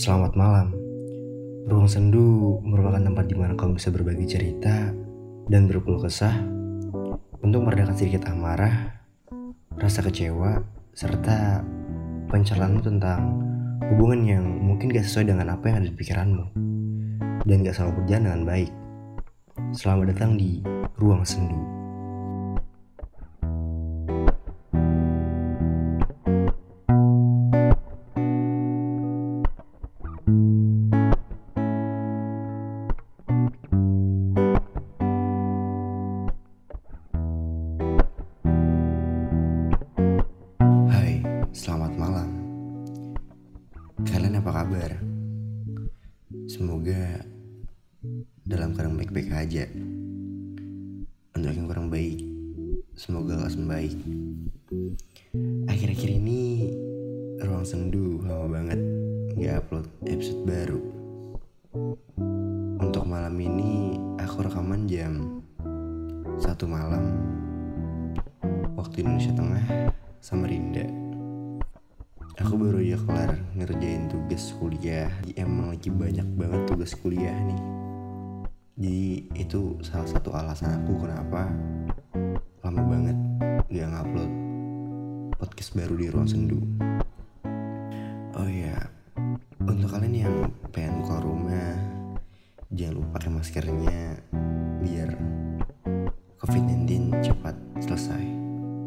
Selamat 0.00 0.32
malam. 0.32 0.72
Ruang 1.68 1.84
Sendu 1.84 2.56
merupakan 2.64 3.04
tempat 3.04 3.28
di 3.28 3.36
mana 3.36 3.52
kamu 3.52 3.76
bisa 3.76 3.92
berbagi 3.92 4.24
cerita 4.24 4.96
dan 5.52 5.68
berkeluh 5.68 6.00
kesah 6.00 6.40
untuk 7.44 7.60
meredakan 7.68 7.92
sedikit 7.92 8.24
amarah, 8.32 8.96
rasa 9.76 10.00
kecewa, 10.00 10.64
serta 10.96 11.60
pencerahanmu 12.32 12.80
tentang 12.80 13.44
hubungan 13.92 14.24
yang 14.24 14.44
mungkin 14.48 14.88
gak 14.88 15.04
sesuai 15.04 15.36
dengan 15.36 15.52
apa 15.52 15.68
yang 15.68 15.84
ada 15.84 15.92
di 15.92 15.96
pikiranmu 16.00 16.44
dan 17.44 17.60
gak 17.60 17.76
selalu 17.76 18.00
berjalan 18.00 18.24
dengan 18.24 18.42
baik. 18.48 18.72
Selamat 19.76 20.16
datang 20.16 20.40
di 20.40 20.64
Ruang 20.96 21.28
Sendu. 21.28 21.79
Semoga 46.50 47.22
dalam 48.42 48.74
keadaan 48.74 48.98
baik-baik 48.98 49.30
aja. 49.30 49.70
Untuk 51.30 51.54
yang 51.54 51.70
kurang 51.70 51.94
baik, 51.94 52.26
semoga 52.98 53.38
lekas 53.38 53.54
membaik. 53.54 53.94
Akhir-akhir 55.70 56.10
ini 56.10 56.74
ruang 57.38 57.62
sendu 57.62 58.18
lama 58.26 58.50
banget 58.50 58.82
nggak 59.38 59.62
upload 59.62 59.86
episode 60.10 60.42
baru. 60.42 60.82
Untuk 62.82 63.06
malam 63.06 63.38
ini 63.38 63.94
aku 64.18 64.42
rekaman 64.42 64.90
jam 64.90 65.46
satu 66.42 66.66
malam 66.66 67.14
waktu 68.74 69.06
Indonesia 69.06 69.38
Tengah 69.38 69.94
Samarinda. 70.18 71.09
Aku 72.40 72.56
baru 72.56 72.80
aja 72.80 72.96
kelar 73.04 73.36
ngerjain 73.52 74.08
tugas 74.08 74.56
kuliah. 74.56 75.12
Emang 75.36 75.76
lagi 75.76 75.92
banyak 75.92 76.24
banget 76.40 76.60
tugas 76.72 76.96
kuliah 76.96 77.36
nih. 77.36 77.60
Jadi 78.80 79.28
itu 79.36 79.76
salah 79.84 80.08
satu 80.08 80.32
alasan 80.32 80.80
aku 80.80 81.04
kenapa 81.04 81.52
lama 82.64 82.82
banget 82.88 83.18
gak 83.68 83.88
ngupload 83.92 84.32
podcast 85.36 85.76
baru 85.76 85.94
di 86.00 86.06
ruang 86.08 86.28
sendu. 86.28 86.64
Oh 88.40 88.48
iya, 88.48 88.88
untuk 89.60 89.92
kalian 89.92 90.16
yang 90.16 90.36
pengen 90.72 91.04
keluar 91.04 91.20
rumah, 91.20 91.76
jangan 92.72 93.04
lupa 93.04 93.20
pakai 93.20 93.30
maskernya 93.36 94.00
biar 94.80 95.12
COVID-19 96.40 97.20
cepat 97.20 97.52
selesai. 97.84 98.24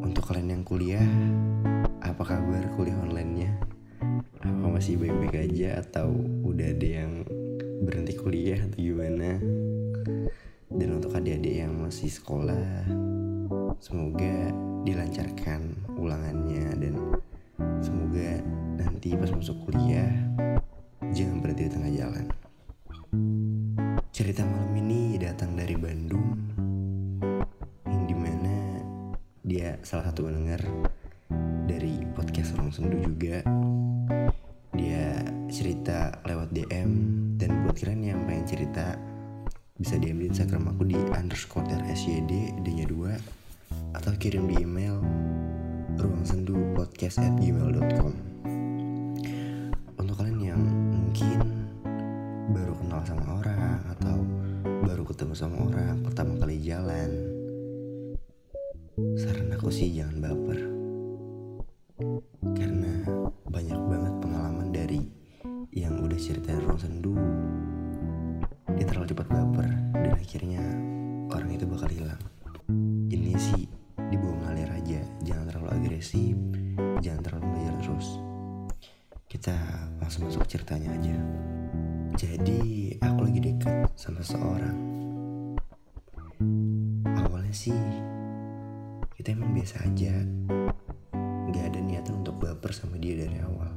Untuk 0.01 0.25
kalian 0.25 0.57
yang 0.57 0.63
kuliah, 0.65 1.05
apa 2.03 2.21
kabar 2.21 2.63
kuliah 2.75 2.97
online-nya? 3.01 3.32
Masih 4.83 4.99
baik-baik 4.99 5.47
aja 5.47 5.79
atau 5.79 6.11
udah 6.43 6.75
ada 6.75 6.83
yang 6.83 7.23
berhenti 7.87 8.19
kuliah 8.19 8.59
atau 8.67 8.83
gimana? 8.83 9.39
Dan 10.67 10.99
untuk 10.99 11.15
adik-adik 11.15 11.55
yang 11.63 11.71
masih 11.79 12.11
sekolah, 12.11 12.83
semoga 13.79 14.51
dilancarkan 14.83 15.87
ulangannya 15.95 16.67
dan 16.83 16.99
semoga 17.79 18.43
nanti 18.75 19.15
pas 19.15 19.31
masuk 19.31 19.55
kuliah 19.63 20.11
jangan 21.15 21.39
berhenti 21.39 21.63
di 21.63 21.71
tengah 21.71 21.91
jalan. 22.03 22.25
Cerita 24.11 24.43
malam 24.43 24.75
ini 24.83 25.15
datang 25.15 25.55
dari 25.55 25.79
Bandung 25.79 26.27
yang 27.87 28.03
di 28.03 28.15
mana 28.19 28.83
dia 29.47 29.79
salah 29.79 30.11
satu 30.11 30.27
pendengar 30.27 30.59
dari 31.71 32.03
podcast 32.11 32.59
Ruang 32.59 32.75
Sendu 32.75 32.99
juga 32.99 33.47
cerita 35.83 36.15
lewat 36.23 36.55
DM 36.55 36.91
dan 37.35 37.67
buat 37.67 37.75
kalian 37.75 38.15
yang 38.15 38.19
pengen 38.23 38.47
cerita 38.47 38.95
bisa 39.75 39.99
DM 39.99 40.23
di 40.23 40.31
Instagram 40.31 40.71
aku 40.71 40.87
di 40.87 40.95
underscore 40.95 41.67
rsyd 41.67 42.31
d 42.63 42.67
nya 42.71 42.87
2 42.87 43.91
atau 43.99 44.15
kirim 44.15 44.47
di 44.47 44.63
email 44.63 44.95
ruang 45.99 46.23
sendu 46.23 46.55
podcast 46.71 47.19
at 47.19 47.35
gmail.com 47.35 48.15
untuk 49.99 50.15
kalian 50.15 50.55
yang 50.55 50.63
mungkin 50.63 51.67
baru 52.55 52.79
kenal 52.79 53.03
sama 53.03 53.43
orang 53.43 53.83
atau 53.91 54.23
baru 54.87 55.03
ketemu 55.03 55.35
sama 55.35 55.67
orang 55.67 55.99
pertama 55.99 56.39
kali 56.39 56.63
jalan 56.63 57.11
saran 59.19 59.51
aku 59.51 59.67
sih 59.67 59.91
jangan 59.91 60.31
baper 60.31 60.72
jadi 82.33 82.97
aku 82.97 83.29
lagi 83.29 83.39
dekat 83.45 83.93
sama 83.93 84.25
seorang 84.25 84.77
awalnya 87.13 87.53
sih 87.53 87.77
kita 89.13 89.39
emang 89.39 89.53
biasa 89.53 89.85
aja. 89.85 90.19
Gak 91.53 91.65
ada 91.69 91.79
niatan 91.79 92.25
untuk 92.25 92.41
baper 92.41 92.73
sama 92.73 92.97
dia 92.99 93.23
dari 93.23 93.37
awal. 93.39 93.71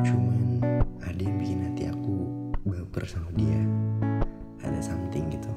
Cuman 0.00 0.62
ada 1.02 1.18
yang 1.20 1.36
bikin 1.36 1.66
hati 1.66 1.90
aku 1.90 2.16
baper 2.64 3.04
sama 3.04 3.28
dia. 3.36 3.58
Ada 4.62 4.80
something 4.80 5.28
gitu. 5.28 5.52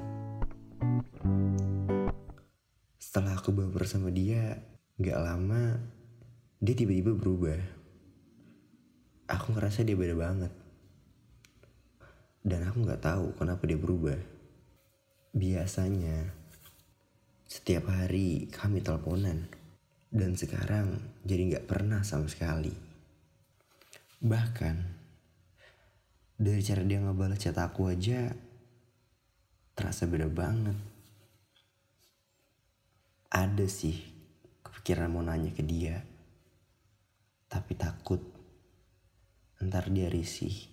Setelah 2.99 3.37
aku 3.39 3.55
baper 3.55 3.87
sama 3.87 4.07
dia 4.07 4.59
Gak 4.95 5.19
lama 5.19 5.83
Dia 6.63 6.73
tiba-tiba 6.77 7.11
berubah 7.11 7.80
Aku 9.31 9.55
ngerasa 9.55 9.87
dia 9.87 9.95
beda 9.95 10.11
banget. 10.19 10.51
Dan 12.43 12.67
aku 12.67 12.83
gak 12.83 12.99
tahu 12.99 13.31
kenapa 13.39 13.63
dia 13.63 13.79
berubah. 13.79 14.19
Biasanya 15.31 16.35
setiap 17.47 17.87
hari 17.87 18.51
kami 18.51 18.83
teleponan. 18.83 19.47
Dan 20.11 20.35
sekarang 20.35 20.99
jadi 21.23 21.55
gak 21.55 21.67
pernah 21.71 22.03
sama 22.03 22.27
sekali. 22.27 22.75
Bahkan 24.19 24.75
dari 26.35 26.59
cara 26.59 26.83
dia 26.83 26.99
ngebalas 26.99 27.39
chat 27.39 27.55
aku 27.55 27.87
aja 27.87 28.35
terasa 29.71 30.11
beda 30.11 30.27
banget. 30.27 30.75
Ada 33.31 33.63
sih 33.71 33.95
kepikiran 34.59 35.07
mau 35.07 35.23
nanya 35.23 35.55
ke 35.55 35.63
dia, 35.63 36.03
tapi 37.47 37.79
takut 37.79 38.40
ntar 39.71 39.87
dia 39.87 40.11
risih 40.11 40.67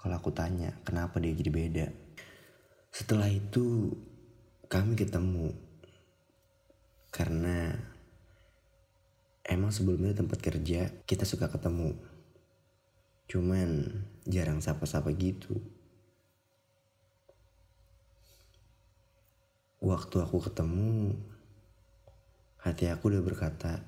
kalau 0.00 0.16
aku 0.16 0.32
tanya 0.32 0.72
kenapa 0.88 1.20
dia 1.20 1.36
jadi 1.36 1.52
beda. 1.52 1.86
Setelah 2.88 3.28
itu 3.28 3.92
kami 4.72 4.96
ketemu. 4.96 5.52
Karena 7.12 7.76
emang 9.44 9.68
sebelumnya 9.68 10.16
tempat 10.16 10.40
kerja 10.40 10.88
kita 11.04 11.28
suka 11.28 11.52
ketemu. 11.52 11.92
Cuman 13.28 14.00
jarang 14.24 14.64
sapa-sapa 14.64 15.12
gitu. 15.12 15.60
Waktu 19.84 20.16
aku 20.24 20.40
ketemu 20.40 21.20
hati 22.64 22.88
aku 22.88 23.12
udah 23.12 23.20
berkata 23.20 23.84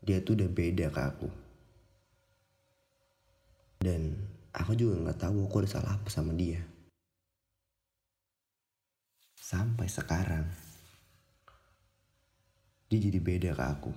dia 0.00 0.24
tuh 0.24 0.34
udah 0.34 0.50
beda 0.50 0.88
ke 0.90 1.00
aku 1.04 1.45
dan 3.86 4.18
aku 4.50 4.74
juga 4.74 4.98
nggak 5.06 5.22
tahu 5.22 5.46
aku 5.46 5.62
ada 5.62 5.70
salah 5.70 5.94
apa 5.94 6.10
sama 6.10 6.34
dia 6.34 6.58
sampai 9.38 9.86
sekarang 9.86 10.50
dia 12.86 13.02
jadi 13.02 13.18
beda 13.18 13.50
ke 13.54 13.64
aku. 13.66 13.92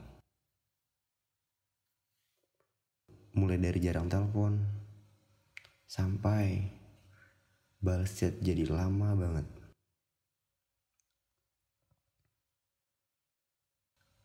Mulai 3.37 3.61
dari 3.61 3.79
jarang 3.79 4.09
telepon, 4.09 4.57
sampai 5.85 6.65
balas 7.77 8.17
chat 8.17 8.33
jadi 8.41 8.65
lama 8.65 9.13
banget. 9.13 9.47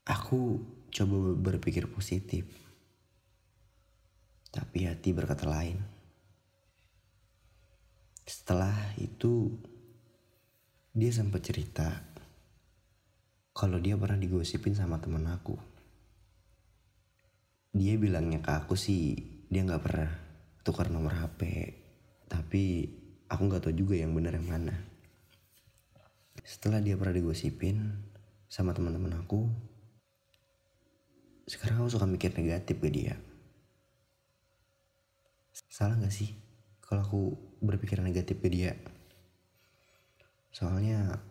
Aku 0.09 0.65
coba 0.89 1.17
berpikir 1.37 1.89
positif. 1.89 2.49
Tapi 4.55 4.87
hati 4.87 5.11
berkata 5.11 5.51
lain. 5.51 5.83
Setelah 8.23 8.95
itu 9.03 9.51
dia 10.95 11.11
sempat 11.11 11.43
cerita 11.43 11.91
kalau 13.51 13.83
dia 13.83 13.99
pernah 13.99 14.15
digosipin 14.15 14.79
sama 14.79 15.03
temen 15.03 15.27
aku. 15.27 15.59
Dia 17.75 17.99
bilangnya 17.99 18.39
ke 18.39 18.55
aku 18.55 18.79
sih 18.79 19.19
dia 19.51 19.67
nggak 19.67 19.83
pernah 19.83 20.11
tukar 20.63 20.87
nomor 20.87 21.19
HP, 21.19 21.43
tapi 22.31 22.87
aku 23.27 23.43
nggak 23.51 23.67
tahu 23.67 23.75
juga 23.75 23.99
yang 23.99 24.15
benar 24.15 24.39
yang 24.39 24.47
mana. 24.47 24.75
Setelah 26.47 26.79
dia 26.79 26.95
pernah 26.95 27.19
digosipin 27.19 28.07
sama 28.47 28.71
teman-teman 28.71 29.19
aku, 29.19 29.51
sekarang 31.51 31.83
aku 31.83 31.91
suka 31.91 32.07
mikir 32.07 32.31
negatif 32.39 32.79
ke 32.79 32.89
dia. 32.95 33.19
Salah 35.55 35.95
gak 36.03 36.11
sih 36.11 36.35
kalau 36.83 37.03
aku 37.07 37.23
berpikir 37.63 38.03
negatif 38.03 38.43
ke 38.43 38.51
dia? 38.51 38.75
Soalnya 40.51 41.23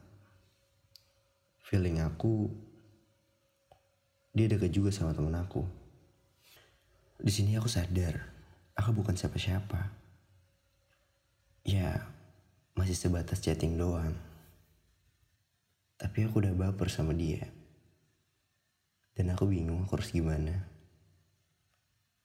feeling 1.64 2.00
aku 2.00 2.48
dia 4.32 4.48
dekat 4.48 4.72
juga 4.72 4.96
sama 4.96 5.12
temen 5.12 5.36
aku. 5.36 5.68
Di 7.20 7.32
sini 7.32 7.60
aku 7.60 7.68
sadar 7.68 8.20
aku 8.80 8.96
bukan 8.96 9.16
siapa-siapa. 9.16 9.92
Ya 11.64 12.08
masih 12.76 12.96
sebatas 12.96 13.44
chatting 13.44 13.76
doang. 13.76 14.16
Tapi 16.00 16.28
aku 16.28 16.44
udah 16.44 16.52
baper 16.52 16.92
sama 16.92 17.16
dia. 17.16 17.48
Dan 19.14 19.32
aku 19.32 19.48
bingung 19.48 19.86
aku 19.86 20.00
harus 20.00 20.12
gimana. 20.12 20.68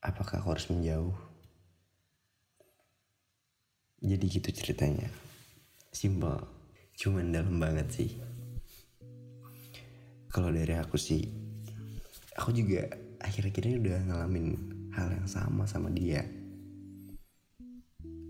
Apakah 0.00 0.41
aku 0.41 0.56
harus 0.56 0.67
menjauh? 0.73 1.27
Jadi 3.99 4.25
gitu 4.31 4.50
ceritanya. 4.55 5.11
Simple 5.91 6.39
cuman 6.99 7.31
dalam 7.31 7.59
banget 7.59 7.89
sih. 7.95 8.11
Kalau 10.31 10.50
dari 10.55 10.75
aku 10.79 10.95
sih 10.95 11.27
aku 12.39 12.55
juga 12.55 12.87
akhir-akhir 13.19 13.62
ini 13.67 13.77
udah 13.83 13.99
ngalamin 14.06 14.47
hal 14.95 15.11
yang 15.11 15.27
sama 15.27 15.67
sama 15.67 15.91
dia. 15.91 16.23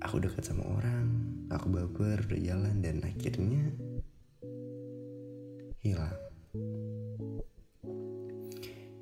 Aku 0.04 0.22
dekat 0.22 0.46
sama 0.46 0.64
orang 0.78 1.28
aku 1.52 1.68
baper 1.72 2.24
udah 2.28 2.40
jalan 2.40 2.80
dan 2.80 3.04
akhirnya 3.04 3.72
hilang. 5.80 6.16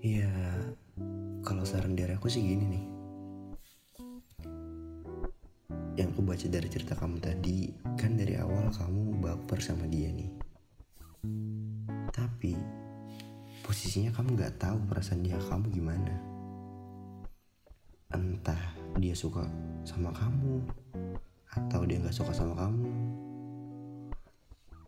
Ya 0.02 0.30
kalau 1.42 1.62
saran 1.66 1.98
dari 1.98 2.14
aku 2.14 2.30
sih 2.30 2.42
gini 2.42 2.66
nih 2.66 2.95
baca 6.36 6.52
dari 6.52 6.68
cerita 6.68 6.92
kamu 6.92 7.16
tadi 7.16 7.72
kan 7.96 8.12
dari 8.12 8.36
awal 8.36 8.68
kamu 8.68 9.24
baper 9.24 9.56
sama 9.56 9.88
dia 9.88 10.12
nih. 10.12 10.28
Tapi 12.12 12.52
posisinya 13.64 14.12
kamu 14.12 14.36
gak 14.36 14.60
tahu 14.60 14.84
perasaan 14.84 15.24
dia 15.24 15.40
kamu 15.48 15.72
gimana. 15.72 16.12
Entah 18.12 18.60
dia 19.00 19.16
suka 19.16 19.48
sama 19.88 20.12
kamu 20.12 20.60
atau 21.56 21.88
dia 21.88 22.04
nggak 22.04 22.12
suka 22.12 22.36
sama 22.36 22.52
kamu. 22.52 22.84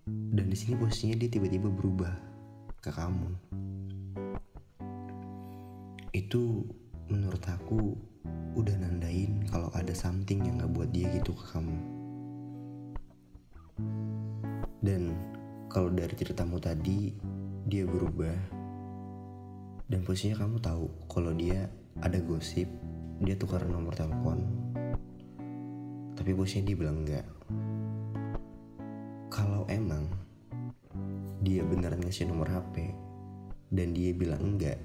Dan 0.05 0.53
di 0.53 0.57
sini 0.61 0.77
posisinya 0.77 1.17
dia 1.17 1.33
tiba-tiba 1.33 1.73
berubah 1.73 2.13
ke 2.85 2.93
kamu. 2.93 3.33
Itu 6.13 6.69
menurut 7.09 7.41
aku 7.49 7.97
udah 8.57 8.77
nandain 8.77 9.45
kalau 9.49 9.73
ada 9.73 9.93
something 9.97 10.45
yang 10.45 10.61
gak 10.61 10.73
buat 10.73 10.89
dia 10.93 11.09
gitu 11.17 11.33
ke 11.33 11.45
kamu. 11.57 11.79
Dan 14.85 15.17
kalau 15.69 15.93
dari 15.93 16.15
ceritamu 16.15 16.61
tadi 16.61 17.13
dia 17.69 17.85
berubah. 17.89 18.37
Dan 19.89 20.05
posisinya 20.05 20.45
kamu 20.45 20.61
tahu 20.61 20.85
kalau 21.09 21.33
dia 21.33 21.65
ada 22.05 22.21
gosip 22.21 22.69
dia 23.25 23.35
tukar 23.35 23.65
nomor 23.65 23.97
telepon. 23.97 24.45
Tapi 26.13 26.31
posisinya 26.37 26.69
dia 26.69 26.77
bilang 26.77 27.03
enggak 27.03 27.25
kalau 29.39 29.63
emang 29.71 30.09
dia 31.47 31.63
beneran 31.63 32.03
ngasih 32.03 32.27
nomor 32.27 32.51
HP 32.51 32.91
dan 33.71 33.95
dia 33.95 34.11
bilang 34.11 34.43
enggak 34.43 34.83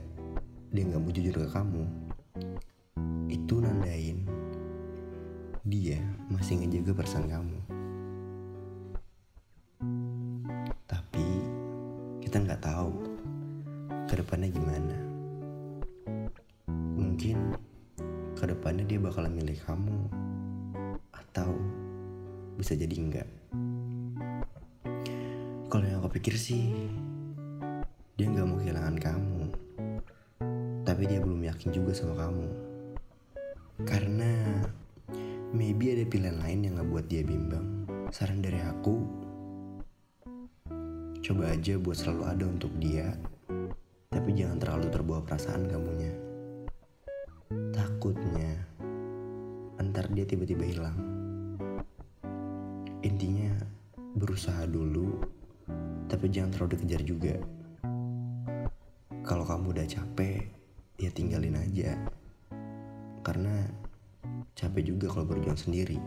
dia 0.70 0.84
nggak 0.86 1.02
mau 1.02 1.10
jujur 1.10 1.34
ke 1.34 1.50
kamu 1.50 2.03
itu 3.34 3.58
nandain 3.58 4.30
dia 5.66 5.98
masih 6.30 6.62
ngejaga 6.62 6.94
perasaan 6.94 7.26
kamu. 7.26 7.60
Tapi 10.86 11.28
kita 12.22 12.38
nggak 12.46 12.62
tahu 12.62 12.94
ke 14.06 14.14
depannya 14.22 14.54
gimana. 14.54 14.98
Mungkin 16.94 17.58
ke 18.38 18.46
depannya 18.46 18.86
dia 18.86 19.02
bakalan 19.02 19.34
milih 19.34 19.58
kamu 19.66 19.98
atau 21.10 21.58
bisa 22.62 22.78
jadi 22.78 22.96
enggak. 23.02 23.30
Kalau 25.74 25.86
yang 25.90 26.06
aku 26.06 26.22
pikir 26.22 26.38
sih 26.38 26.70
dia 28.14 28.30
nggak 28.30 28.46
mau 28.46 28.62
kehilangan 28.62 28.98
kamu, 29.02 29.42
tapi 30.86 31.10
dia 31.10 31.18
belum 31.18 31.42
yakin 31.50 31.74
juga 31.74 31.98
sama 31.98 32.14
kamu. 32.14 32.73
Karena 33.84 34.64
maybe 35.52 35.92
ada 35.92 36.08
pilihan 36.08 36.40
lain 36.40 36.60
yang 36.66 36.76
ngebuat 36.80 37.06
dia 37.12 37.22
bimbang. 37.22 37.84
Saran 38.16 38.40
dari 38.40 38.64
aku, 38.64 38.96
coba 41.20 41.52
aja 41.52 41.76
buat 41.76 41.98
selalu 42.00 42.24
ada 42.24 42.46
untuk 42.48 42.72
dia, 42.80 43.12
tapi 44.08 44.40
jangan 44.40 44.58
terlalu 44.64 44.88
terbawa 44.88 45.22
perasaan 45.28 45.68
kamunya. 45.68 46.14
Takutnya, 47.76 48.56
antar 49.82 50.08
dia 50.16 50.24
tiba-tiba 50.24 50.64
hilang. 50.64 50.98
Intinya, 53.04 53.52
berusaha 54.16 54.64
dulu, 54.64 55.20
tapi 56.08 56.32
jangan 56.32 56.56
terlalu 56.56 56.80
dikejar 56.80 57.04
juga. 57.04 57.36
Kalau 59.28 59.44
kamu 59.44 59.76
udah 59.76 59.88
capek, 59.88 60.48
ya 61.02 61.10
tinggalin 61.12 61.60
aja 61.60 62.23
karena 63.24 63.64
capek 64.54 64.94
juga 64.94 65.08
kalau 65.10 65.26
berjuang 65.26 65.56
sendiri. 65.56 65.98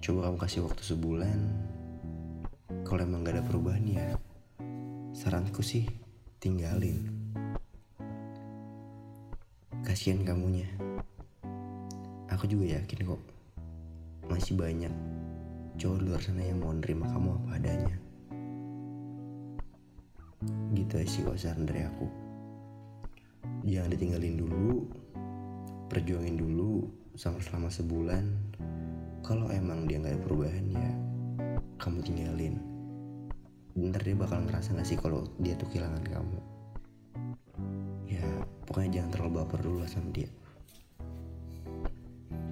Coba 0.00 0.28
kamu 0.28 0.36
kasih 0.36 0.60
waktu 0.68 0.82
sebulan, 0.84 1.40
kalau 2.84 3.00
emang 3.04 3.24
gak 3.24 3.40
ada 3.40 3.44
perubahan 3.44 3.84
ya, 3.84 4.06
saranku 5.16 5.64
sih 5.64 5.88
tinggalin. 6.36 7.08
Kasihan 9.80 10.20
kamunya. 10.22 10.68
Aku 12.28 12.44
juga 12.44 12.78
yakin 12.78 13.00
kok, 13.04 13.22
masih 14.28 14.54
banyak 14.56 14.92
cowok 15.80 16.00
luar 16.04 16.20
sana 16.20 16.44
yang 16.44 16.60
mau 16.60 16.76
nerima 16.76 17.08
kamu 17.08 17.28
apa 17.40 17.50
adanya. 17.56 17.96
Gitu 20.76 20.94
sih 21.04 21.20
kok 21.24 21.36
dari 21.40 21.84
aku 21.84 22.29
jangan 23.64 23.90
ditinggalin 23.92 24.36
dulu 24.40 24.88
perjuangin 25.90 26.38
dulu 26.38 26.86
sama 27.18 27.42
selama 27.42 27.68
sebulan. 27.68 28.24
Kalau 29.20 29.50
emang 29.52 29.84
dia 29.84 30.00
nggak 30.00 30.16
ada 30.16 30.22
perubahan 30.24 30.66
ya 30.70 30.90
kamu 31.80 31.98
tinggalin. 32.04 32.54
Ntar 33.74 34.02
dia 34.04 34.16
bakal 34.18 34.44
ngerasa 34.44 34.76
gak 34.76 34.84
sih 34.84 34.98
kalau 35.00 35.24
dia 35.40 35.56
tuh 35.56 35.64
kehilangan 35.72 36.04
kamu? 36.04 36.38
Ya 38.10 38.26
pokoknya 38.68 39.00
jangan 39.00 39.10
terlalu 39.16 39.32
baper 39.40 39.60
dulu 39.64 39.86
sama 39.88 40.10
dia. 40.12 40.28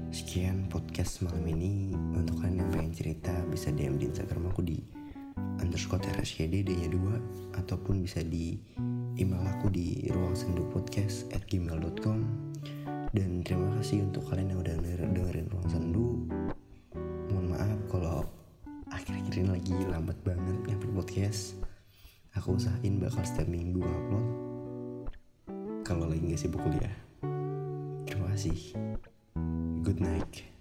Sekian 0.09 0.73
podcast 0.73 1.21
malam 1.21 1.45
ini. 1.45 1.93
Untuk 2.17 2.41
kalian 2.41 2.65
yang 2.65 2.71
pengen 2.73 2.95
cerita 2.97 3.35
bisa 3.53 3.69
DM 3.69 4.01
di 4.01 4.09
Instagram 4.09 4.49
aku 4.49 4.65
di 4.65 4.79
underscore 5.61 6.03
RSCD 6.17 6.65
D 6.65 6.71
nya 6.79 6.89
2 6.89 7.61
ataupun 7.61 8.01
bisa 8.01 8.25
di 8.25 8.57
email 9.19 9.43
aku 9.43 9.67
di 9.75 10.07
ruang 10.15 10.39
sendu 10.39 10.63
podcast 10.71 11.27
at 11.35 11.43
gmail.com 11.51 12.23
dan 13.11 13.43
terima 13.43 13.75
kasih 13.83 14.07
untuk 14.07 14.23
kalian 14.31 14.55
yang 14.55 14.61
udah 14.63 14.75
dengerin 15.11 15.51
ruang 15.51 15.69
sendu. 15.69 16.07
Mohon 17.35 17.47
maaf 17.51 17.81
kalau 17.91 18.19
akhir-akhir 18.95 19.35
ini 19.43 19.51
lagi 19.51 19.75
lambat 19.91 20.19
banget 20.23 20.57
nyampe 20.71 20.87
podcast. 20.95 21.59
Aku 22.39 22.55
usahain 22.55 23.03
bakal 23.03 23.27
setiap 23.27 23.51
minggu 23.51 23.83
upload. 23.83 24.27
Kalau 25.83 26.07
lagi 26.07 26.23
gak 26.23 26.39
sibuk 26.39 26.63
kuliah. 26.63 26.95
Terima 28.07 28.31
kasih. 28.31 28.59
Good 29.83 29.99
night 29.99 30.58